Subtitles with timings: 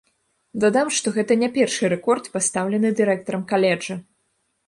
[0.61, 4.01] Дадам, што гэта не першы рэкорд, пастаўлены дырэктарам каледжа.